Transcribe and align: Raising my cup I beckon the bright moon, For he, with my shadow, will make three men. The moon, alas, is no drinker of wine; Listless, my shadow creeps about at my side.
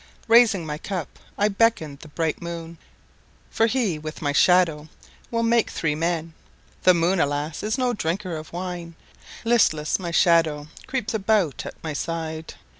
Raising 0.27 0.65
my 0.65 0.79
cup 0.79 1.19
I 1.37 1.47
beckon 1.47 1.99
the 2.01 2.07
bright 2.07 2.41
moon, 2.41 2.79
For 3.51 3.67
he, 3.67 3.99
with 3.99 4.19
my 4.19 4.31
shadow, 4.31 4.89
will 5.29 5.43
make 5.43 5.69
three 5.69 5.93
men. 5.93 6.33
The 6.81 6.95
moon, 6.95 7.19
alas, 7.19 7.61
is 7.61 7.77
no 7.77 7.93
drinker 7.93 8.35
of 8.35 8.51
wine; 8.51 8.95
Listless, 9.45 9.99
my 9.99 10.09
shadow 10.09 10.69
creeps 10.87 11.13
about 11.13 11.67
at 11.67 11.75
my 11.83 11.93
side. 11.93 12.55